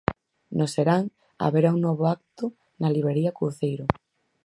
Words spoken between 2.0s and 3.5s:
acto na Libraría